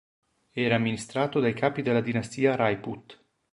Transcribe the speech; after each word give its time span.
Era 0.53 0.73
amministrato 0.77 1.39
dai 1.39 1.53
capi 1.53 1.83
della 1.83 2.01
dinastia 2.01 2.55
Rajput. 2.55 3.23